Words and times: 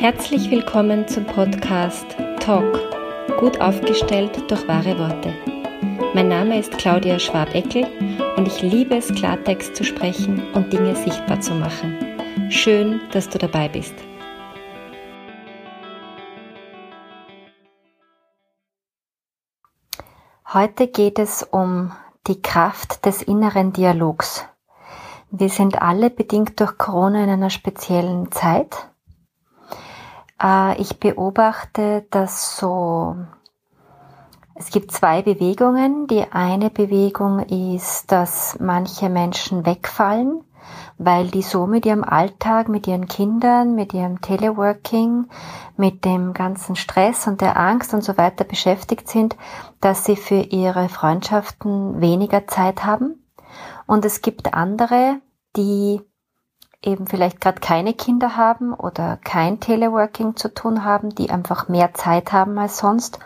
Herzlich 0.00 0.48
willkommen 0.48 1.08
zum 1.08 1.24
Podcast 1.24 2.06
Talk, 2.38 2.78
gut 3.40 3.60
aufgestellt 3.60 4.48
durch 4.48 4.68
wahre 4.68 4.96
Worte. 4.96 5.34
Mein 6.14 6.28
Name 6.28 6.60
ist 6.60 6.70
Claudia 6.78 7.18
Schwabeckel 7.18 7.84
und 8.36 8.46
ich 8.46 8.62
liebe 8.62 8.94
es, 8.94 9.12
Klartext 9.12 9.74
zu 9.74 9.82
sprechen 9.82 10.40
und 10.54 10.72
Dinge 10.72 10.94
sichtbar 10.94 11.40
zu 11.40 11.52
machen. 11.52 11.98
Schön, 12.48 13.00
dass 13.10 13.28
du 13.28 13.38
dabei 13.38 13.68
bist. 13.68 13.92
Heute 20.54 20.86
geht 20.86 21.18
es 21.18 21.42
um 21.42 21.90
die 22.28 22.40
Kraft 22.40 23.04
des 23.04 23.20
inneren 23.20 23.72
Dialogs. 23.72 24.46
Wir 25.32 25.48
sind 25.48 25.82
alle 25.82 26.08
bedingt 26.08 26.60
durch 26.60 26.78
Corona 26.78 27.24
in 27.24 27.30
einer 27.30 27.50
speziellen 27.50 28.30
Zeit 28.30 28.88
ich 30.78 31.00
beobachte, 31.00 32.06
dass 32.10 32.56
so, 32.56 33.16
es 34.54 34.70
gibt 34.70 34.92
zwei 34.92 35.22
Bewegungen. 35.22 36.06
Die 36.06 36.30
eine 36.30 36.70
Bewegung 36.70 37.40
ist, 37.40 38.12
dass 38.12 38.56
manche 38.60 39.08
Menschen 39.08 39.66
wegfallen, 39.66 40.44
weil 40.96 41.28
die 41.28 41.42
so 41.42 41.66
mit 41.66 41.86
ihrem 41.86 42.04
Alltag, 42.04 42.68
mit 42.68 42.86
ihren 42.86 43.08
Kindern, 43.08 43.74
mit 43.74 43.94
ihrem 43.94 44.20
Teleworking, 44.20 45.28
mit 45.76 46.04
dem 46.04 46.34
ganzen 46.34 46.76
Stress 46.76 47.26
und 47.26 47.40
der 47.40 47.56
Angst 47.56 47.92
und 47.94 48.02
so 48.02 48.16
weiter 48.16 48.44
beschäftigt 48.44 49.08
sind, 49.08 49.36
dass 49.80 50.04
sie 50.04 50.16
für 50.16 50.40
ihre 50.40 50.88
Freundschaften 50.88 52.00
weniger 52.00 52.46
Zeit 52.46 52.84
haben. 52.84 53.24
Und 53.86 54.04
es 54.04 54.22
gibt 54.22 54.54
andere, 54.54 55.20
die 55.56 56.00
eben 56.82 57.06
vielleicht 57.06 57.40
gerade 57.40 57.60
keine 57.60 57.94
Kinder 57.94 58.36
haben 58.36 58.72
oder 58.72 59.16
kein 59.18 59.60
Teleworking 59.60 60.36
zu 60.36 60.52
tun 60.52 60.84
haben, 60.84 61.10
die 61.14 61.30
einfach 61.30 61.68
mehr 61.68 61.94
Zeit 61.94 62.32
haben 62.32 62.58
als 62.58 62.78
sonst, 62.78 63.18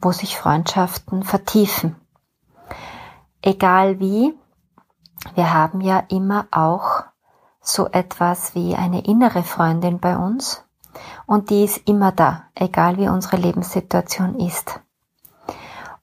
wo 0.00 0.12
sich 0.12 0.38
Freundschaften 0.38 1.22
vertiefen. 1.22 1.96
Egal 3.42 3.98
wie, 4.00 4.34
wir 5.34 5.52
haben 5.52 5.80
ja 5.80 6.04
immer 6.08 6.46
auch 6.50 7.04
so 7.60 7.88
etwas 7.88 8.54
wie 8.54 8.74
eine 8.74 9.04
innere 9.04 9.42
Freundin 9.42 9.98
bei 9.98 10.16
uns 10.16 10.64
und 11.26 11.50
die 11.50 11.64
ist 11.64 11.88
immer 11.88 12.12
da, 12.12 12.44
egal 12.54 12.98
wie 12.98 13.08
unsere 13.08 13.36
Lebenssituation 13.36 14.38
ist. 14.38 14.80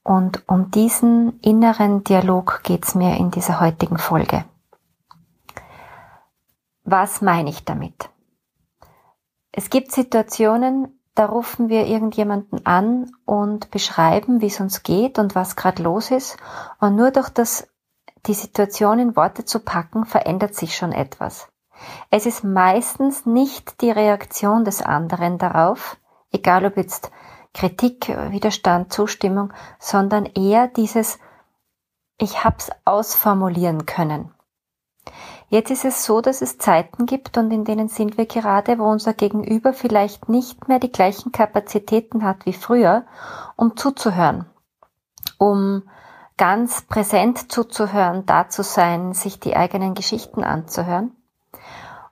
Und 0.04 0.44
um 0.48 0.72
diesen 0.72 1.40
inneren 1.42 2.04
Dialog 2.04 2.62
geht's 2.64 2.96
mir 2.96 3.18
in 3.18 3.30
dieser 3.30 3.60
heutigen 3.60 4.00
Folge. 4.00 4.44
Was 6.92 7.22
meine 7.22 7.50
ich 7.50 7.64
damit? 7.64 8.10
Es 9.54 9.70
gibt 9.70 9.94
Situationen, 9.94 11.00
da 11.16 11.26
rufen 11.28 11.70
wir 11.70 11.86
irgendjemanden 11.86 12.66
an 12.66 13.10
und 13.24 13.72
beschreiben, 13.72 14.42
wie 14.42 14.48
es 14.48 14.60
uns 14.60 14.84
geht 14.84 15.18
und 15.18 15.34
was 15.34 15.56
gerade 15.56 15.82
los 15.84 16.12
ist. 16.12 16.36
Und 16.82 16.98
nur 16.98 17.12
durch 17.12 17.30
das, 17.30 17.66
die 18.26 18.34
Situation 18.34 19.00
in 19.00 19.16
Worte 19.16 19.46
zu 19.46 19.60
packen, 19.60 20.04
verändert 20.04 20.54
sich 20.54 20.76
schon 20.76 20.92
etwas. 20.92 21.48
Es 22.10 22.26
ist 22.26 22.44
meistens 22.44 23.26
nicht 23.26 23.80
die 23.80 23.92
Reaktion 23.92 24.66
des 24.66 24.82
anderen 24.82 25.38
darauf, 25.38 25.96
egal 26.34 26.66
ob 26.66 26.76
jetzt 26.76 27.10
Kritik, 27.54 28.10
Widerstand, 28.10 28.92
Zustimmung, 28.92 29.54
sondern 29.80 30.26
eher 30.26 30.68
dieses, 30.68 31.20
ich 32.18 32.44
hab's 32.44 32.70
ausformulieren 32.84 33.86
können. 33.86 34.34
Jetzt 35.52 35.70
ist 35.70 35.84
es 35.84 36.06
so, 36.06 36.22
dass 36.22 36.42
es 36.42 36.58
Zeiten 36.60 37.06
gibt 37.06 37.38
und 37.38 37.52
in 37.52 37.66
denen 37.66 37.90
sind 37.90 38.18
wir 38.18 38.26
gerade, 38.26 38.80
wo 38.80 38.86
unser 38.86 39.14
Gegenüber 39.14 39.74
vielleicht 39.74 40.30
nicht 40.30 40.70
mehr 40.70 40.80
die 40.80 40.94
gleichen 40.94 41.34
Kapazitäten 41.34 42.24
hat 42.24 42.46
wie 42.46 42.54
früher, 42.54 43.04
um 43.58 43.76
zuzuhören, 43.76 44.46
um 45.38 45.84
ganz 46.38 46.84
präsent 46.84 47.52
zuzuhören, 47.52 48.26
da 48.26 48.48
zu 48.48 48.64
sein, 48.64 49.14
sich 49.14 49.42
die 49.42 49.58
eigenen 49.58 49.94
Geschichten 49.94 50.46
anzuhören. 50.46 51.12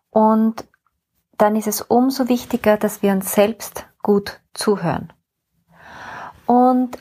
Und 0.09 0.66
dann 1.38 1.56
ist 1.56 1.68
es 1.68 1.81
umso 1.81 2.28
wichtiger, 2.28 2.75
dass 2.75 3.02
wir 3.02 3.14
uns 3.14 3.31
selbst 3.31 3.88
gut 4.03 4.41
zuhören. 4.53 5.14
Und 6.46 6.97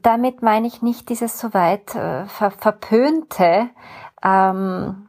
damit 0.00 0.40
meine 0.40 0.66
ich 0.66 0.80
nicht 0.80 1.10
dieses 1.10 1.38
soweit 1.38 1.94
äh, 1.94 2.24
ver 2.24 2.52
verpönte, 2.52 3.68
ähm, 4.22 5.08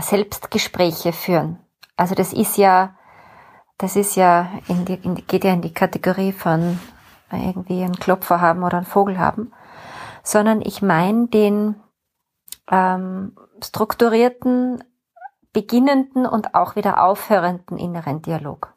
Selbstgespräche 0.00 1.12
führen. 1.12 1.58
Also 1.96 2.14
das 2.14 2.32
ist 2.32 2.56
ja, 2.56 2.94
das 3.78 3.96
ist 3.96 4.16
ja, 4.16 4.48
in 4.68 4.84
die, 4.84 4.94
in 4.94 5.14
die, 5.14 5.26
geht 5.26 5.44
ja 5.44 5.52
in 5.52 5.62
die 5.62 5.74
Kategorie 5.74 6.32
von 6.32 6.78
irgendwie 7.32 7.82
einen 7.82 7.96
Klopfer 7.96 8.40
haben 8.40 8.62
oder 8.62 8.78
einen 8.78 8.86
Vogel 8.86 9.18
haben, 9.18 9.52
sondern 10.22 10.62
ich 10.62 10.82
meine 10.82 11.28
den 11.28 11.76
ähm, 12.70 13.36
strukturierten, 13.62 14.84
beginnenden 15.52 16.26
und 16.26 16.54
auch 16.54 16.76
wieder 16.76 17.02
aufhörenden 17.02 17.78
inneren 17.78 18.22
Dialog. 18.22 18.74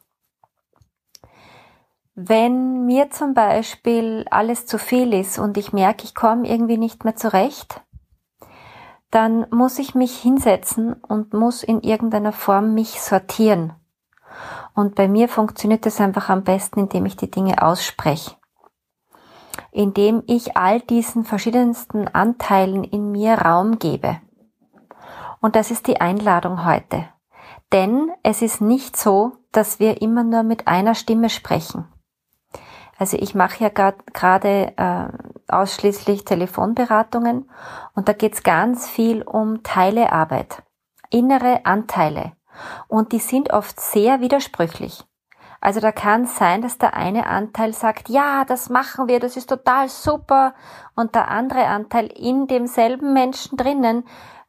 Wenn 2.14 2.86
mir 2.86 3.10
zum 3.10 3.34
Beispiel 3.34 4.26
alles 4.30 4.66
zu 4.66 4.78
viel 4.78 5.14
ist 5.14 5.38
und 5.38 5.56
ich 5.56 5.72
merke, 5.72 6.04
ich 6.04 6.14
komme 6.14 6.48
irgendwie 6.48 6.78
nicht 6.78 7.04
mehr 7.04 7.16
zurecht, 7.16 7.82
dann 9.10 9.46
muss 9.50 9.78
ich 9.78 9.94
mich 9.94 10.16
hinsetzen 10.16 10.94
und 10.94 11.34
muss 11.34 11.62
in 11.62 11.80
irgendeiner 11.80 12.32
Form 12.32 12.74
mich 12.74 13.00
sortieren. 13.00 13.72
Und 14.74 14.94
bei 14.94 15.08
mir 15.08 15.28
funktioniert 15.28 15.84
das 15.84 16.00
einfach 16.00 16.28
am 16.28 16.44
besten, 16.44 16.80
indem 16.80 17.06
ich 17.06 17.16
die 17.16 17.30
Dinge 17.30 17.62
ausspreche. 17.62 18.36
Indem 19.72 20.22
ich 20.26 20.56
all 20.56 20.80
diesen 20.80 21.24
verschiedensten 21.24 22.08
Anteilen 22.08 22.84
in 22.84 23.10
mir 23.10 23.34
Raum 23.34 23.78
gebe. 23.78 24.20
Und 25.40 25.56
das 25.56 25.70
ist 25.70 25.86
die 25.86 26.00
Einladung 26.00 26.64
heute. 26.64 27.08
Denn 27.72 28.10
es 28.22 28.42
ist 28.42 28.60
nicht 28.60 28.96
so, 28.96 29.32
dass 29.52 29.80
wir 29.80 30.02
immer 30.02 30.22
nur 30.22 30.42
mit 30.42 30.68
einer 30.68 30.94
Stimme 30.94 31.30
sprechen. 31.30 31.86
Also 32.98 33.16
ich 33.16 33.34
mache 33.34 33.64
ja 33.64 33.68
gerade 33.70 34.72
äh, 34.76 35.08
ausschließlich 35.50 36.24
Telefonberatungen 36.24 37.50
und 37.94 38.08
da 38.08 38.12
geht's 38.12 38.42
ganz 38.42 38.88
viel 38.88 39.22
um 39.22 39.62
Teilearbeit, 39.62 40.62
innere 41.10 41.64
Anteile. 41.64 42.32
Und 42.88 43.12
die 43.12 43.18
sind 43.18 43.52
oft 43.52 43.80
sehr 43.80 44.20
widersprüchlich. 44.20 45.04
Also 45.60 45.80
da 45.80 45.92
kann 45.92 46.24
es 46.24 46.36
sein, 46.36 46.62
dass 46.62 46.78
der 46.78 46.94
eine 46.94 47.26
Anteil 47.26 47.74
sagt, 47.74 48.08
ja, 48.08 48.44
das 48.46 48.70
machen 48.70 49.08
wir, 49.08 49.20
das 49.20 49.36
ist 49.36 49.48
total 49.48 49.88
super. 49.88 50.54
Und 50.94 51.14
der 51.14 51.28
andere 51.28 51.66
Anteil 51.66 52.06
in 52.06 52.46
demselben 52.46 53.12
Menschen 53.12 53.58
drinnen 53.58 54.04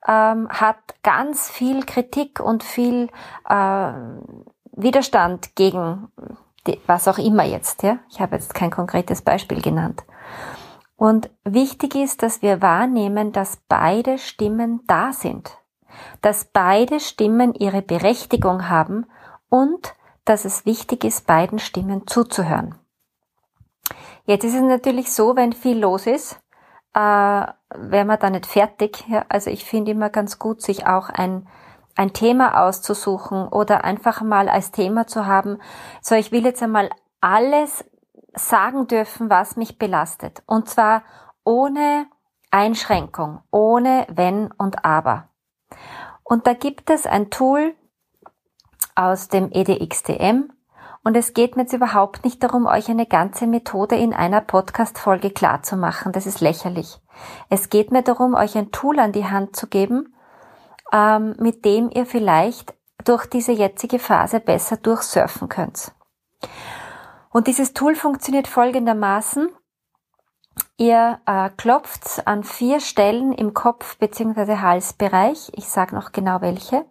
ähm, 0.07 0.47
hat 0.49 0.77
ganz 1.03 1.49
viel 1.49 1.85
Kritik 1.85 2.39
und 2.39 2.63
viel 2.63 3.09
äh, 3.47 3.93
Widerstand 4.71 5.55
gegen 5.55 6.09
was 6.85 7.07
auch 7.07 7.17
immer 7.17 7.43
jetzt, 7.43 7.83
ja. 7.83 7.97
Ich 8.09 8.21
habe 8.21 8.35
jetzt 8.35 8.53
kein 8.53 8.69
konkretes 8.69 9.21
Beispiel 9.21 9.61
genannt. 9.61 10.03
Und 11.01 11.31
wichtig 11.43 11.95
ist, 11.95 12.21
dass 12.21 12.43
wir 12.43 12.61
wahrnehmen, 12.61 13.31
dass 13.31 13.57
beide 13.67 14.19
Stimmen 14.19 14.81
da 14.85 15.13
sind, 15.13 15.57
dass 16.21 16.45
beide 16.45 16.99
Stimmen 16.99 17.55
ihre 17.55 17.81
Berechtigung 17.81 18.69
haben 18.69 19.07
und 19.49 19.95
dass 20.25 20.45
es 20.45 20.67
wichtig 20.67 21.03
ist, 21.03 21.25
beiden 21.25 21.57
Stimmen 21.57 22.05
zuzuhören. 22.05 22.75
Jetzt 24.25 24.43
ist 24.43 24.53
es 24.53 24.61
natürlich 24.61 25.11
so, 25.11 25.35
wenn 25.35 25.53
viel 25.53 25.79
los 25.79 26.05
ist, 26.05 26.33
äh, 26.93 26.99
wären 26.99 28.07
wir 28.07 28.17
da 28.17 28.29
nicht 28.29 28.45
fertig. 28.45 29.03
Ja? 29.07 29.25
Also 29.27 29.49
ich 29.49 29.65
finde 29.65 29.89
immer 29.89 30.11
ganz 30.11 30.37
gut, 30.37 30.61
sich 30.61 30.85
auch 30.85 31.09
ein 31.09 31.47
ein 31.95 32.13
Thema 32.13 32.63
auszusuchen 32.63 33.47
oder 33.47 33.83
einfach 33.83 34.21
mal 34.21 34.47
als 34.47 34.71
Thema 34.71 35.07
zu 35.07 35.25
haben, 35.25 35.57
so 36.01 36.15
ich 36.15 36.31
will 36.31 36.45
jetzt 36.45 36.63
einmal 36.63 36.89
alles 37.21 37.83
sagen 38.33 38.87
dürfen, 38.87 39.29
was 39.29 39.55
mich 39.55 39.77
belastet. 39.77 40.43
Und 40.45 40.69
zwar 40.69 41.03
ohne 41.43 42.07
Einschränkung, 42.51 43.39
ohne 43.51 44.05
Wenn 44.09 44.51
und 44.51 44.85
Aber. 44.85 45.29
Und 46.23 46.47
da 46.47 46.53
gibt 46.53 46.89
es 46.89 47.05
ein 47.05 47.29
Tool 47.29 47.75
aus 48.95 49.27
dem 49.27 49.51
EDXTM 49.51 50.51
und 51.03 51.17
es 51.17 51.33
geht 51.33 51.55
mir 51.55 51.63
jetzt 51.63 51.73
überhaupt 51.73 52.23
nicht 52.23 52.43
darum, 52.43 52.67
euch 52.67 52.89
eine 52.89 53.07
ganze 53.07 53.47
Methode 53.47 53.95
in 53.95 54.13
einer 54.13 54.41
Podcast-Folge 54.41 55.31
klar 55.31 55.63
zu 55.63 55.75
machen. 55.75 56.11
Das 56.11 56.27
ist 56.27 56.41
lächerlich. 56.41 56.99
Es 57.49 57.69
geht 57.69 57.91
mir 57.91 58.03
darum, 58.03 58.35
euch 58.35 58.55
ein 58.55 58.71
Tool 58.71 58.99
an 58.99 59.11
die 59.11 59.25
Hand 59.25 59.55
zu 59.55 59.67
geben, 59.67 60.13
ähm, 60.93 61.35
mit 61.39 61.65
dem 61.65 61.89
ihr 61.89 62.05
vielleicht 62.05 62.75
durch 63.03 63.25
diese 63.25 63.51
jetzige 63.51 63.97
Phase 63.97 64.39
besser 64.39 64.77
durchsurfen 64.77 65.49
könnt. 65.49 65.91
Und 67.31 67.47
dieses 67.47 67.73
Tool 67.73 67.95
funktioniert 67.95 68.47
folgendermaßen. 68.47 69.49
Ihr 70.77 71.21
äh, 71.25 71.49
klopft 71.55 72.27
an 72.27 72.43
vier 72.43 72.79
Stellen 72.81 73.31
im 73.31 73.53
Kopf- 73.53 73.97
bzw. 73.97 74.57
Halsbereich. 74.57 75.51
Ich 75.55 75.67
sage 75.69 75.95
noch 75.95 76.11
genau 76.11 76.41
welche. 76.41 76.85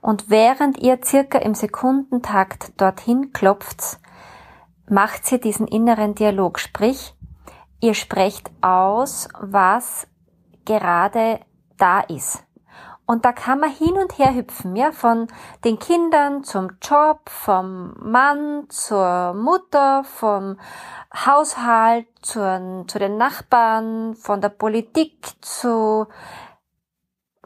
Und 0.00 0.30
während 0.30 0.78
ihr 0.78 1.00
circa 1.02 1.38
im 1.38 1.54
Sekundentakt 1.54 2.80
dorthin 2.80 3.32
klopft, 3.32 3.98
macht 4.88 5.26
sie 5.26 5.40
diesen 5.40 5.66
inneren 5.66 6.14
Dialog. 6.14 6.60
Sprich, 6.60 7.14
ihr 7.80 7.94
sprecht 7.94 8.50
aus, 8.60 9.28
was 9.40 10.06
gerade 10.64 11.40
da 11.76 12.00
ist. 12.00 12.45
Und 13.06 13.24
da 13.24 13.32
kann 13.32 13.60
man 13.60 13.70
hin 13.70 13.96
und 13.96 14.18
her 14.18 14.34
hüpfen, 14.34 14.74
ja, 14.74 14.90
von 14.90 15.28
den 15.64 15.78
Kindern 15.78 16.42
zum 16.42 16.72
Job, 16.82 17.28
vom 17.30 17.94
Mann 18.00 18.68
zur 18.68 19.32
Mutter, 19.32 20.02
vom 20.02 20.58
Haushalt 21.14 22.08
zu, 22.22 22.84
zu 22.88 22.98
den 22.98 23.16
Nachbarn, 23.16 24.16
von 24.16 24.40
der 24.40 24.48
Politik 24.48 25.14
zu 25.40 26.08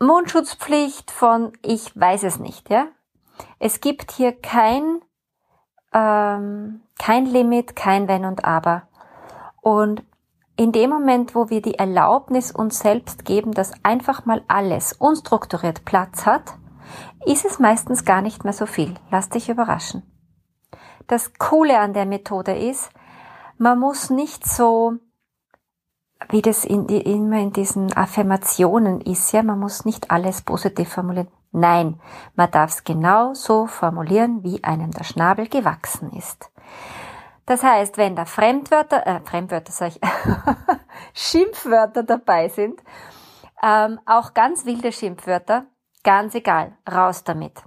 Mundschutzpflicht, 0.00 1.10
von 1.10 1.52
ich 1.60 1.94
weiß 1.94 2.22
es 2.22 2.38
nicht, 2.38 2.70
ja. 2.70 2.86
Es 3.58 3.82
gibt 3.82 4.12
hier 4.12 4.32
kein, 4.32 5.02
ähm, 5.92 6.80
kein 6.98 7.26
Limit, 7.26 7.76
kein 7.76 8.08
Wenn 8.08 8.24
und 8.24 8.46
Aber. 8.46 8.88
Und 9.60 10.02
in 10.60 10.72
dem 10.72 10.90
Moment, 10.90 11.34
wo 11.34 11.48
wir 11.48 11.62
die 11.62 11.78
Erlaubnis 11.78 12.52
uns 12.52 12.80
selbst 12.80 13.24
geben, 13.24 13.52
dass 13.52 13.72
einfach 13.82 14.26
mal 14.26 14.44
alles 14.46 14.92
unstrukturiert 14.92 15.86
Platz 15.86 16.26
hat, 16.26 16.52
ist 17.24 17.46
es 17.46 17.58
meistens 17.58 18.04
gar 18.04 18.20
nicht 18.20 18.44
mehr 18.44 18.52
so 18.52 18.66
viel. 18.66 18.92
Lass 19.10 19.30
dich 19.30 19.48
überraschen. 19.48 20.02
Das 21.06 21.32
Coole 21.38 21.78
an 21.78 21.94
der 21.94 22.04
Methode 22.04 22.52
ist, 22.52 22.90
man 23.56 23.78
muss 23.78 24.10
nicht 24.10 24.46
so, 24.46 24.96
wie 26.28 26.42
das 26.42 26.66
in 26.66 26.84
immer 26.90 27.38
in 27.38 27.54
diesen 27.54 27.96
Affirmationen 27.96 29.00
ist, 29.00 29.32
ja, 29.32 29.42
man 29.42 29.58
muss 29.58 29.86
nicht 29.86 30.10
alles 30.10 30.42
positiv 30.42 30.90
formulieren. 30.92 31.28
Nein, 31.52 31.98
man 32.36 32.50
darf 32.50 32.72
es 32.72 32.84
genau 32.84 33.32
so 33.32 33.66
formulieren, 33.66 34.44
wie 34.44 34.62
einem 34.62 34.90
der 34.90 35.04
Schnabel 35.04 35.48
gewachsen 35.48 36.12
ist. 36.12 36.50
Das 37.46 37.62
heißt, 37.62 37.96
wenn 37.96 38.16
da 38.16 38.24
Fremdwörter, 38.24 39.06
äh, 39.06 39.20
Fremdwörter 39.20 39.72
sag 39.72 39.88
ich, 39.88 40.00
Schimpfwörter 41.14 42.02
dabei 42.02 42.48
sind, 42.48 42.80
ähm, 43.62 44.00
auch 44.06 44.34
ganz 44.34 44.64
wilde 44.64 44.92
Schimpfwörter, 44.92 45.66
ganz 46.04 46.34
egal, 46.34 46.76
raus 46.90 47.24
damit. 47.24 47.62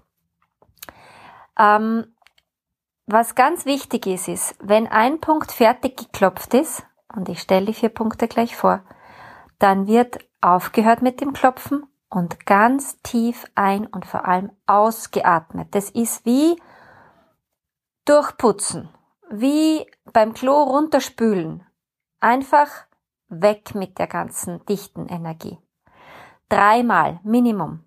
Ähm, 1.60 2.16
was 3.06 3.36
ganz 3.36 3.66
wichtig 3.66 4.08
ist, 4.08 4.28
ist, 4.28 4.56
wenn 4.60 4.88
ein 4.88 5.20
Punkt 5.20 5.52
fertig 5.52 5.98
geklopft 5.98 6.54
ist, 6.54 6.84
und 7.14 7.30
ich 7.30 7.42
stelle 7.42 7.68
die 7.68 7.74
vier 7.74 7.90
Punkte 7.90 8.28
gleich 8.28 8.56
vor, 8.56 8.84
dann 9.60 9.88
wird 9.88 10.20
aufgehört 10.42 11.02
mit 11.02 11.22
dem 11.22 11.34
Klopfen 11.34 11.86
und 12.10 12.46
ganz 12.46 13.02
tief 13.02 13.46
ein 13.56 13.86
und 13.88 14.06
vor 14.06 14.26
allem 14.26 14.52
ausgeatmet. 14.66 15.76
Das 15.76 15.90
ist 15.90 16.26
wie 16.26 16.56
durchputzen 18.06 18.90
wie 19.36 19.88
beim 20.14 20.34
Klo 20.36 20.62
runterspülen. 20.62 21.64
Einfach 22.20 22.70
weg 23.30 23.74
mit 23.74 23.98
der 23.98 24.06
ganzen 24.06 24.64
dichten 24.68 25.08
Energie. 25.08 25.58
Dreimal 26.50 27.20
Minimum. 27.24 27.84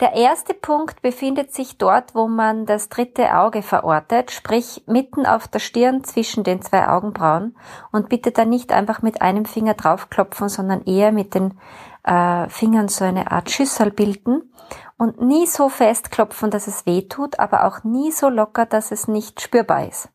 Der 0.00 0.12
erste 0.12 0.52
Punkt 0.52 1.00
befindet 1.00 1.54
sich 1.54 1.78
dort, 1.78 2.14
wo 2.14 2.28
man 2.28 2.66
das 2.66 2.90
dritte 2.90 3.38
Auge 3.38 3.62
verortet, 3.62 4.32
sprich 4.32 4.82
mitten 4.86 5.24
auf 5.24 5.48
der 5.48 5.60
Stirn 5.60 6.04
zwischen 6.04 6.44
den 6.44 6.60
zwei 6.60 6.88
Augenbrauen 6.88 7.56
und 7.90 8.10
bitte 8.10 8.30
da 8.30 8.44
nicht 8.44 8.70
einfach 8.70 9.00
mit 9.00 9.22
einem 9.22 9.46
Finger 9.46 9.72
draufklopfen, 9.72 10.50
sondern 10.50 10.84
eher 10.84 11.10
mit 11.10 11.34
den 11.34 11.58
äh, 12.02 12.50
Fingern 12.50 12.88
so 12.88 13.04
eine 13.06 13.30
Art 13.30 13.50
Schüssel 13.50 13.90
bilden 13.90 14.52
und 14.98 15.22
nie 15.22 15.46
so 15.46 15.70
festklopfen, 15.70 16.50
dass 16.50 16.66
es 16.66 16.84
weh 16.84 17.08
tut, 17.08 17.38
aber 17.38 17.64
auch 17.64 17.82
nie 17.82 18.10
so 18.10 18.28
locker, 18.28 18.66
dass 18.66 18.92
es 18.92 19.08
nicht 19.08 19.40
spürbar 19.40 19.88
ist. 19.88 20.10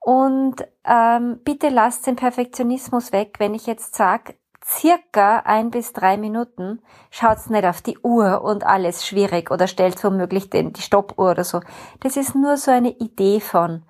Und 0.00 0.66
ähm, 0.84 1.40
bitte 1.42 1.68
lasst 1.68 2.06
den 2.06 2.16
Perfektionismus 2.16 3.12
weg, 3.12 3.36
wenn 3.38 3.54
ich 3.54 3.66
jetzt 3.66 3.96
sage, 3.96 4.36
circa 4.64 5.38
ein 5.40 5.70
bis 5.70 5.92
drei 5.92 6.16
Minuten, 6.16 6.82
schaut's 7.10 7.50
nicht 7.50 7.64
auf 7.64 7.82
die 7.82 7.98
Uhr 7.98 8.42
und 8.42 8.64
alles 8.64 9.06
schwierig 9.06 9.50
oder 9.50 9.66
stellt 9.66 10.02
womöglich 10.02 10.50
den, 10.50 10.72
die 10.72 10.82
Stoppuhr 10.82 11.32
oder 11.32 11.44
so. 11.44 11.60
Das 12.00 12.16
ist 12.16 12.34
nur 12.34 12.56
so 12.56 12.70
eine 12.70 12.90
Idee 12.90 13.40
von. 13.40 13.82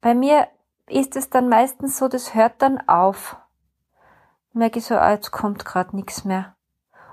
Bei 0.00 0.14
mir 0.14 0.48
ist 0.88 1.16
es 1.16 1.30
dann 1.30 1.48
meistens 1.48 1.98
so, 1.98 2.08
das 2.08 2.34
hört 2.34 2.62
dann 2.62 2.80
auf. 2.88 3.36
Merke 4.52 4.78
ich 4.78 4.86
so, 4.86 4.96
ah, 4.96 5.12
jetzt 5.12 5.30
kommt 5.30 5.64
gerade 5.64 5.94
nichts 5.94 6.24
mehr. 6.24 6.56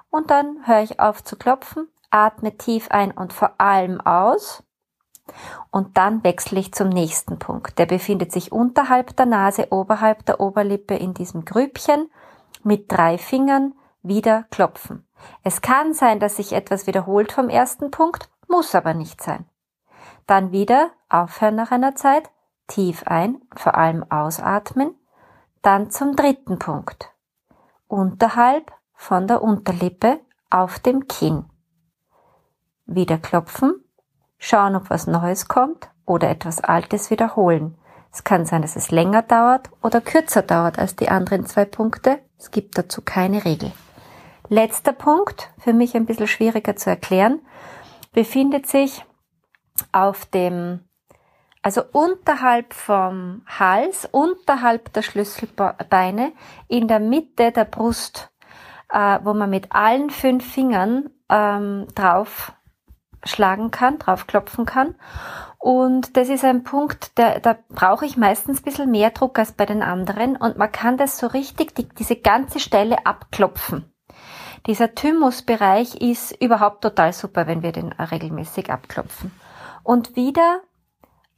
Und 0.09 0.29
dann 0.29 0.67
höre 0.67 0.81
ich 0.81 0.99
auf 0.99 1.23
zu 1.23 1.35
klopfen, 1.35 1.87
atme 2.09 2.55
tief 2.57 2.89
ein 2.91 3.11
und 3.11 3.33
vor 3.33 3.59
allem 3.59 3.99
aus 3.99 4.63
und 5.71 5.97
dann 5.97 6.23
wechsle 6.23 6.59
ich 6.59 6.73
zum 6.73 6.89
nächsten 6.89 7.39
Punkt. 7.39 7.79
Der 7.79 7.85
befindet 7.85 8.31
sich 8.31 8.51
unterhalb 8.51 9.15
der 9.15 9.25
Nase, 9.25 9.67
oberhalb 9.71 10.25
der 10.25 10.39
Oberlippe 10.39 10.95
in 10.95 11.13
diesem 11.13 11.45
Grübchen 11.45 12.09
mit 12.63 12.91
drei 12.91 13.17
Fingern 13.17 13.73
wieder 14.01 14.43
klopfen. 14.51 15.07
Es 15.43 15.61
kann 15.61 15.93
sein, 15.93 16.19
dass 16.19 16.35
sich 16.35 16.53
etwas 16.53 16.87
wiederholt 16.87 17.31
vom 17.31 17.49
ersten 17.49 17.91
Punkt, 17.91 18.29
muss 18.47 18.75
aber 18.75 18.93
nicht 18.93 19.21
sein. 19.21 19.45
Dann 20.27 20.51
wieder 20.51 20.91
aufhören 21.09 21.55
nach 21.55 21.71
einer 21.71 21.95
Zeit, 21.95 22.29
tief 22.67 23.03
ein, 23.05 23.41
vor 23.55 23.75
allem 23.75 24.09
ausatmen, 24.09 24.95
dann 25.61 25.89
zum 25.89 26.15
dritten 26.15 26.59
Punkt. 26.59 27.09
Unterhalb 27.87 28.71
von 28.93 29.27
der 29.27 29.41
Unterlippe 29.41 30.19
auf 30.49 30.79
dem 30.79 31.07
Kinn. 31.07 31.45
Wieder 32.85 33.17
klopfen, 33.17 33.82
schauen, 34.43 34.75
ob 34.75 34.89
was 34.89 35.07
Neues 35.07 35.47
kommt 35.47 35.89
oder 36.05 36.29
etwas 36.29 36.59
Altes 36.61 37.09
wiederholen. 37.09 37.77
Es 38.11 38.25
kann 38.25 38.45
sein, 38.45 38.61
dass 38.61 38.75
es 38.75 38.91
länger 38.91 39.21
dauert 39.21 39.69
oder 39.81 40.01
kürzer 40.01 40.41
dauert 40.41 40.77
als 40.77 40.95
die 40.97 41.09
anderen 41.09 41.45
zwei 41.45 41.65
Punkte. 41.65 42.19
Es 42.37 42.51
gibt 42.51 42.77
dazu 42.77 43.01
keine 43.01 43.45
Regel. 43.45 43.71
Letzter 44.49 44.91
Punkt, 44.91 45.49
für 45.57 45.71
mich 45.71 45.95
ein 45.95 46.05
bisschen 46.05 46.27
schwieriger 46.27 46.75
zu 46.75 46.89
erklären, 46.89 47.39
befindet 48.11 48.67
sich 48.67 49.05
auf 49.93 50.25
dem, 50.25 50.81
also 51.61 51.81
unterhalb 51.93 52.73
vom 52.73 53.43
Hals, 53.47 54.07
unterhalb 54.11 54.91
der 54.91 55.03
Schlüsselbeine, 55.03 56.33
in 56.67 56.89
der 56.89 56.99
Mitte 56.99 57.53
der 57.53 57.65
Brust, 57.65 58.29
äh, 58.89 59.19
wo 59.23 59.33
man 59.33 59.49
mit 59.49 59.71
allen 59.71 60.09
fünf 60.09 60.45
Fingern 60.53 61.09
ähm, 61.29 61.87
drauf 61.95 62.53
schlagen 63.23 63.71
kann, 63.71 63.99
draufklopfen 63.99 64.65
kann. 64.65 64.95
Und 65.57 66.17
das 66.17 66.29
ist 66.29 66.43
ein 66.43 66.63
Punkt, 66.63 67.17
der, 67.17 67.39
da 67.39 67.57
brauche 67.69 68.05
ich 68.05 68.17
meistens 68.17 68.59
ein 68.59 68.63
bisschen 68.63 68.91
mehr 68.91 69.11
Druck 69.11 69.39
als 69.39 69.53
bei 69.53 69.65
den 69.65 69.81
anderen 69.81 70.35
und 70.35 70.57
man 70.57 70.71
kann 70.71 70.97
das 70.97 71.17
so 71.17 71.27
richtig, 71.27 71.73
die, 71.75 71.87
diese 71.87 72.17
ganze 72.17 72.59
Stelle 72.59 73.05
abklopfen. 73.05 73.89
Dieser 74.67 74.93
Thymusbereich 74.95 75.95
ist 75.95 76.31
überhaupt 76.41 76.81
total 76.81 77.13
super, 77.13 77.47
wenn 77.47 77.63
wir 77.63 77.71
den 77.71 77.91
regelmäßig 77.93 78.71
abklopfen. 78.71 79.31
Und 79.83 80.15
wieder 80.15 80.61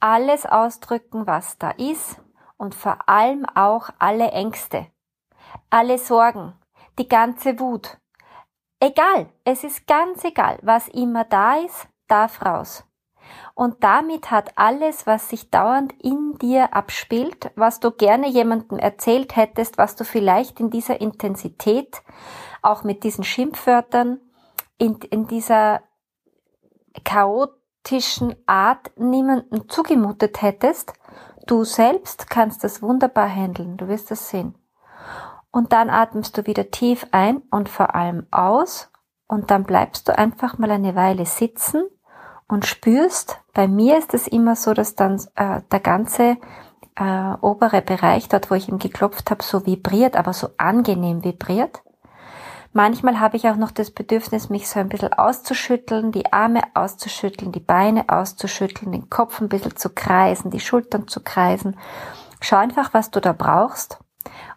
alles 0.00 0.46
ausdrücken, 0.46 1.26
was 1.26 1.58
da 1.58 1.70
ist 1.70 2.20
und 2.56 2.74
vor 2.74 3.08
allem 3.08 3.46
auch 3.54 3.90
alle 3.98 4.30
Ängste, 4.30 4.86
alle 5.70 5.98
Sorgen, 5.98 6.54
die 6.98 7.08
ganze 7.08 7.58
Wut, 7.58 7.98
Egal, 8.80 9.28
es 9.44 9.64
ist 9.64 9.86
ganz 9.86 10.22
egal, 10.24 10.58
was 10.62 10.88
immer 10.88 11.24
da 11.24 11.56
ist, 11.56 11.88
darf 12.08 12.44
raus. 12.44 12.84
Und 13.54 13.82
damit 13.82 14.30
hat 14.30 14.52
alles, 14.56 15.06
was 15.06 15.30
sich 15.30 15.50
dauernd 15.50 15.94
in 16.02 16.34
dir 16.38 16.74
abspielt, 16.74 17.50
was 17.56 17.80
du 17.80 17.90
gerne 17.90 18.28
jemandem 18.28 18.78
erzählt 18.78 19.34
hättest, 19.34 19.78
was 19.78 19.96
du 19.96 20.04
vielleicht 20.04 20.60
in 20.60 20.70
dieser 20.70 21.00
Intensität, 21.00 22.02
auch 22.62 22.84
mit 22.84 23.02
diesen 23.02 23.24
Schimpfwörtern, 23.24 24.20
in, 24.78 24.96
in 25.10 25.26
dieser 25.26 25.82
chaotischen 27.02 28.36
Art 28.46 28.92
niemandem 28.96 29.68
zugemutet 29.70 30.42
hättest, 30.42 30.92
du 31.46 31.64
selbst 31.64 32.28
kannst 32.28 32.62
das 32.62 32.82
wunderbar 32.82 33.28
handeln, 33.28 33.78
du 33.78 33.88
wirst 33.88 34.10
das 34.10 34.28
sehen. 34.28 34.54
Und 35.56 35.72
dann 35.72 35.88
atmest 35.88 36.36
du 36.36 36.44
wieder 36.44 36.70
tief 36.70 37.06
ein 37.12 37.38
und 37.50 37.70
vor 37.70 37.94
allem 37.94 38.26
aus. 38.30 38.90
Und 39.26 39.50
dann 39.50 39.64
bleibst 39.64 40.06
du 40.06 40.18
einfach 40.18 40.58
mal 40.58 40.70
eine 40.70 40.94
Weile 40.94 41.24
sitzen 41.24 41.86
und 42.46 42.66
spürst, 42.66 43.40
bei 43.54 43.66
mir 43.66 43.96
ist 43.96 44.12
es 44.12 44.28
immer 44.28 44.54
so, 44.54 44.74
dass 44.74 44.96
dann 44.96 45.18
äh, 45.34 45.62
der 45.72 45.80
ganze 45.80 46.36
äh, 46.96 47.34
obere 47.40 47.80
Bereich, 47.80 48.28
dort 48.28 48.50
wo 48.50 48.54
ich 48.54 48.68
ihm 48.68 48.78
geklopft 48.78 49.30
habe, 49.30 49.42
so 49.42 49.64
vibriert, 49.64 50.14
aber 50.14 50.34
so 50.34 50.50
angenehm 50.58 51.24
vibriert. 51.24 51.80
Manchmal 52.74 53.18
habe 53.18 53.38
ich 53.38 53.48
auch 53.48 53.56
noch 53.56 53.70
das 53.70 53.90
Bedürfnis, 53.90 54.50
mich 54.50 54.68
so 54.68 54.78
ein 54.78 54.90
bisschen 54.90 55.14
auszuschütteln, 55.14 56.12
die 56.12 56.34
Arme 56.34 56.64
auszuschütteln, 56.74 57.50
die 57.50 57.60
Beine 57.60 58.10
auszuschütteln, 58.10 58.92
den 58.92 59.08
Kopf 59.08 59.40
ein 59.40 59.48
bisschen 59.48 59.74
zu 59.74 59.88
kreisen, 59.88 60.50
die 60.50 60.60
Schultern 60.60 61.08
zu 61.08 61.20
kreisen. 61.20 61.78
Schau 62.42 62.58
einfach, 62.58 62.92
was 62.92 63.10
du 63.10 63.22
da 63.22 63.32
brauchst. 63.32 64.00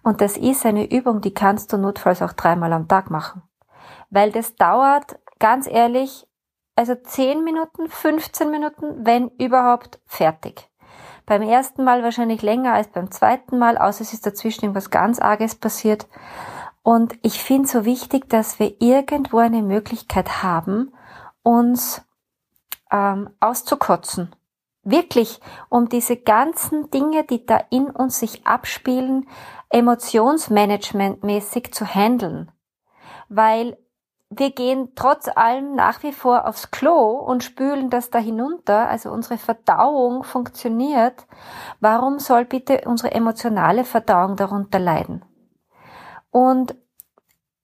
Und 0.10 0.22
das 0.22 0.38
ist 0.38 0.66
eine 0.66 0.90
Übung, 0.90 1.22
die 1.22 1.36
kannst 1.36 1.72
du 1.72 1.78
notfalls 1.78 2.24
auch 2.24 2.34
dreimal 2.34 2.74
am 2.74 2.88
Tag 2.88 3.12
machen. 3.12 3.44
Weil 4.10 4.32
das 4.32 4.56
dauert, 4.56 5.20
ganz 5.38 5.68
ehrlich, 5.68 6.26
also 6.76 6.96
10 6.96 7.44
Minuten, 7.44 7.88
15 7.88 8.50
Minuten, 8.50 9.06
wenn 9.06 9.28
überhaupt, 9.38 10.00
fertig. 10.08 10.68
Beim 11.28 11.44
ersten 11.44 11.84
Mal 11.84 12.02
wahrscheinlich 12.02 12.42
länger 12.42 12.74
als 12.74 12.88
beim 12.88 13.12
zweiten 13.12 13.60
Mal, 13.60 13.78
außer 13.78 14.02
es 14.02 14.14
ist 14.14 14.26
dazwischen 14.26 14.66
irgendwas 14.66 14.90
ganz 14.90 15.20
Arges 15.20 15.54
passiert. 15.54 16.08
Und 16.82 17.14
ich 17.22 17.44
finde 17.44 17.70
so 17.70 17.86
wichtig, 17.86 18.28
dass 18.30 18.58
wir 18.58 18.82
irgendwo 18.82 19.38
eine 19.38 19.62
Möglichkeit 19.62 20.42
haben, 20.42 20.92
uns 21.44 22.02
ähm, 22.90 23.30
auszukotzen. 23.40 24.36
Wirklich, 24.90 25.40
um 25.70 25.88
diese 25.88 26.18
ganzen 26.18 26.90
Dinge, 26.90 27.24
die 27.24 27.46
da 27.46 27.62
in 27.70 27.92
uns 27.92 28.20
sich 28.20 28.48
abspielen, 28.48 29.28
emotionsmanagementmäßig 29.70 31.72
zu 31.74 31.86
handeln. 31.86 32.52
Weil 33.28 33.78
wir 34.32 34.52
gehen 34.52 34.94
trotz 34.96 35.28
allem 35.28 35.76
nach 35.76 36.02
wie 36.02 36.12
vor 36.12 36.48
aufs 36.48 36.72
Klo 36.72 37.12
und 37.12 37.44
spülen 37.44 37.92
das 37.92 38.10
da 38.10 38.18
hinunter, 38.18 38.90
also 38.90 39.12
unsere 39.12 39.38
Verdauung 39.38 40.24
funktioniert. 40.24 41.28
Warum 41.80 42.18
soll 42.18 42.46
bitte 42.46 42.82
unsere 42.86 43.12
emotionale 43.12 43.84
Verdauung 43.84 44.38
darunter 44.38 44.80
leiden? 44.80 45.24
Und 46.32 46.74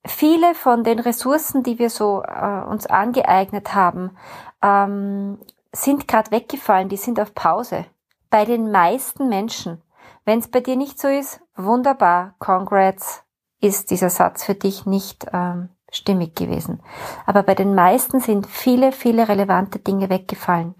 viele 0.05 0.53
von 0.53 0.83
den 0.83 0.99
Ressourcen, 0.99 1.63
die 1.63 1.79
wir 1.79 1.89
so 1.89 2.21
äh, 2.23 2.61
uns 2.67 2.85
angeeignet 2.85 3.73
haben, 3.73 4.15
ähm, 4.61 5.39
sind 5.75 6.07
gerade 6.07 6.31
weggefallen, 6.31 6.89
die 6.89 6.97
sind 6.97 7.19
auf 7.19 7.33
Pause. 7.33 7.85
Bei 8.29 8.45
den 8.45 8.71
meisten 8.71 9.29
Menschen. 9.29 9.81
Wenn 10.23 10.39
es 10.39 10.47
bei 10.47 10.59
dir 10.59 10.75
nicht 10.75 10.99
so 10.99 11.07
ist, 11.07 11.41
wunderbar, 11.55 12.35
congrats, 12.39 13.23
ist 13.61 13.91
dieser 13.91 14.09
Satz 14.09 14.43
für 14.43 14.55
dich 14.55 14.85
nicht 14.85 15.27
ähm, 15.33 15.69
stimmig 15.91 16.35
gewesen. 16.35 16.81
Aber 17.25 17.43
bei 17.43 17.55
den 17.55 17.75
meisten 17.75 18.19
sind 18.19 18.47
viele, 18.47 18.91
viele 18.91 19.27
relevante 19.27 19.79
Dinge 19.79 20.09
weggefallen. 20.09 20.75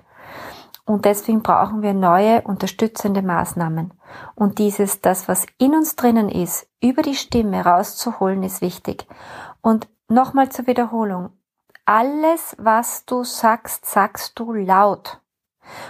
Und 0.85 1.05
deswegen 1.05 1.41
brauchen 1.41 1.81
wir 1.81 1.93
neue 1.93 2.41
unterstützende 2.41 3.23
Maßnahmen. 3.23 3.93
Und 4.35 4.59
dieses, 4.59 5.01
das, 5.01 5.27
was 5.27 5.47
in 5.57 5.73
uns 5.73 5.95
drinnen 5.95 6.29
ist, 6.29 6.67
über 6.81 7.01
die 7.01 7.15
Stimme 7.15 7.65
rauszuholen, 7.65 8.43
ist 8.43 8.61
wichtig. 8.61 9.07
Und 9.61 9.87
nochmal 10.07 10.49
zur 10.49 10.67
Wiederholung. 10.67 11.31
Alles, 11.85 12.55
was 12.59 13.05
du 13.05 13.23
sagst, 13.23 13.85
sagst 13.85 14.39
du 14.39 14.53
laut. 14.53 15.21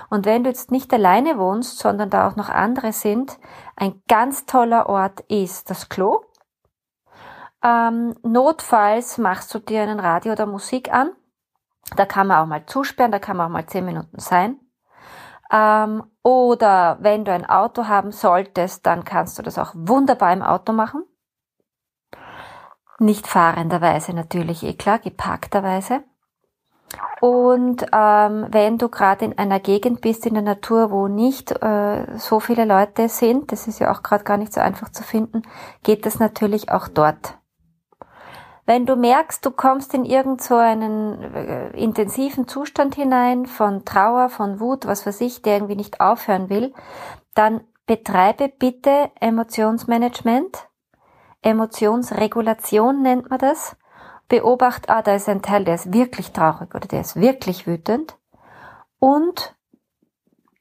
Und 0.09 0.25
wenn 0.25 0.43
du 0.43 0.49
jetzt 0.49 0.71
nicht 0.71 0.93
alleine 0.93 1.37
wohnst, 1.37 1.79
sondern 1.79 2.09
da 2.09 2.27
auch 2.27 2.35
noch 2.35 2.49
andere 2.49 2.93
sind, 2.93 3.37
ein 3.75 4.01
ganz 4.07 4.45
toller 4.45 4.87
Ort 4.87 5.21
ist 5.21 5.69
das 5.69 5.89
Klo, 5.89 6.21
ähm, 7.63 8.15
notfalls 8.23 9.17
machst 9.17 9.53
du 9.53 9.59
dir 9.59 9.81
einen 9.81 9.99
Radio 9.99 10.33
oder 10.33 10.45
Musik 10.45 10.93
an. 10.93 11.11
Da 11.95 12.05
kann 12.05 12.27
man 12.27 12.37
auch 12.43 12.45
mal 12.45 12.65
zusperren, 12.65 13.11
da 13.11 13.19
kann 13.19 13.37
man 13.37 13.47
auch 13.47 13.51
mal 13.51 13.65
zehn 13.65 13.85
Minuten 13.85 14.19
sein. 14.19 14.59
Ähm, 15.51 16.03
oder 16.23 16.97
wenn 17.01 17.25
du 17.25 17.31
ein 17.31 17.45
Auto 17.45 17.87
haben 17.87 18.11
solltest, 18.11 18.85
dann 18.85 19.03
kannst 19.03 19.37
du 19.37 19.43
das 19.43 19.57
auch 19.57 19.71
wunderbar 19.75 20.33
im 20.33 20.41
Auto 20.41 20.73
machen. 20.73 21.05
Nicht 22.99 23.27
fahrenderweise 23.27 24.13
natürlich, 24.13 24.63
eh 24.63 24.73
klar, 24.73 24.99
geparkterweise. 24.99 26.03
Und 27.19 27.85
ähm, 27.91 28.47
wenn 28.51 28.77
du 28.77 28.89
gerade 28.89 29.25
in 29.25 29.37
einer 29.37 29.59
Gegend 29.59 30.01
bist 30.01 30.25
in 30.25 30.35
der 30.35 30.43
Natur, 30.43 30.91
wo 30.91 31.07
nicht 31.07 31.51
äh, 31.51 32.17
so 32.17 32.39
viele 32.39 32.65
Leute 32.65 33.09
sind, 33.09 33.51
das 33.51 33.67
ist 33.67 33.79
ja 33.79 33.91
auch 33.91 34.03
gerade 34.03 34.23
gar 34.23 34.37
nicht 34.37 34.53
so 34.53 34.61
einfach 34.61 34.89
zu 34.89 35.03
finden, 35.03 35.41
geht 35.83 36.05
das 36.05 36.19
natürlich 36.19 36.71
auch 36.71 36.87
dort. 36.87 37.37
Wenn 38.67 38.85
du 38.85 38.95
merkst, 38.95 39.45
du 39.45 39.51
kommst 39.51 39.93
in 39.93 40.05
irgend 40.05 40.41
so 40.41 40.55
einen 40.55 41.21
äh, 41.21 41.69
intensiven 41.77 42.47
Zustand 42.47 42.95
hinein 42.95 43.45
von 43.45 43.85
Trauer, 43.85 44.29
von 44.29 44.59
Wut, 44.59 44.87
was 44.87 45.05
weiß 45.05 45.21
ich, 45.21 45.41
der 45.41 45.55
irgendwie 45.55 45.75
nicht 45.75 46.01
aufhören 46.01 46.49
will, 46.49 46.73
dann 47.35 47.61
betreibe 47.85 48.49
bitte 48.49 49.11
Emotionsmanagement. 49.19 50.67
Emotionsregulation 51.45 53.03
nennt 53.03 53.29
man 53.29 53.39
das. 53.39 53.77
Beobacht, 54.27 54.89
ah, 54.89 55.03
da 55.03 55.13
ist 55.13 55.29
ein 55.29 55.43
Teil, 55.43 55.63
der 55.63 55.75
ist 55.75 55.93
wirklich 55.93 56.31
traurig 56.31 56.73
oder 56.73 56.87
der 56.87 57.01
ist 57.01 57.15
wirklich 57.15 57.67
wütend. 57.67 58.17
Und 58.97 59.55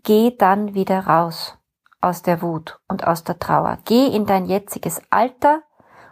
geh 0.02 0.36
dann 0.36 0.74
wieder 0.74 1.06
raus 1.06 1.56
aus 2.02 2.20
der 2.20 2.42
Wut 2.42 2.78
und 2.86 3.06
aus 3.06 3.24
der 3.24 3.38
Trauer. 3.38 3.78
Geh 3.86 4.06
in 4.08 4.26
dein 4.26 4.44
jetziges 4.44 5.00
Alter, 5.08 5.62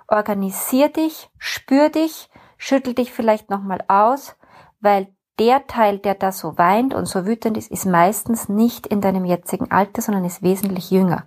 organisier 0.09 0.89
dich, 0.89 1.31
spür 1.37 1.91
dich, 1.91 2.31
schüttel 2.57 2.95
dich 2.95 3.13
vielleicht 3.13 3.51
nochmal 3.51 3.85
aus, 3.89 4.37
weil 4.81 5.15
der 5.39 5.67
Teil, 5.67 5.99
der 5.99 6.15
da 6.15 6.33
so 6.33 6.57
weint 6.57 6.95
und 6.95 7.05
so 7.05 7.27
wütend 7.27 7.59
ist, 7.59 7.71
ist 7.71 7.85
meistens 7.85 8.49
nicht 8.49 8.87
in 8.87 9.03
deinem 9.03 9.27
jetzigen 9.27 9.71
Alter, 9.71 10.01
sondern 10.01 10.25
ist 10.25 10.43
wesentlich 10.43 10.91
jünger. 10.91 11.27